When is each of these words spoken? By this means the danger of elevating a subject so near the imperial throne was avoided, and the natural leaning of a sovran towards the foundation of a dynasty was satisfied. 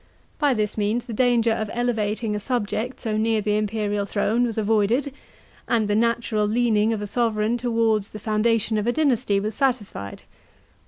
By 0.39 0.55
this 0.55 0.79
means 0.79 1.05
the 1.05 1.13
danger 1.13 1.51
of 1.51 1.69
elevating 1.71 2.35
a 2.35 2.39
subject 2.39 2.99
so 2.99 3.17
near 3.17 3.39
the 3.39 3.55
imperial 3.55 4.07
throne 4.07 4.45
was 4.45 4.57
avoided, 4.57 5.13
and 5.67 5.87
the 5.87 5.93
natural 5.93 6.47
leaning 6.47 6.91
of 6.91 7.03
a 7.03 7.05
sovran 7.05 7.59
towards 7.59 8.09
the 8.09 8.17
foundation 8.17 8.79
of 8.79 8.87
a 8.87 8.91
dynasty 8.93 9.39
was 9.39 9.53
satisfied. 9.53 10.23